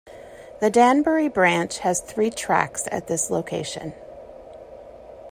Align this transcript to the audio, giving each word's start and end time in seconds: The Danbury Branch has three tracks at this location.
The 0.61 0.71
Danbury 0.71 1.27
Branch 1.27 1.77
has 1.77 2.01
three 2.01 2.31
tracks 2.31 2.87
at 2.91 3.05
this 3.05 3.29
location. 3.29 3.93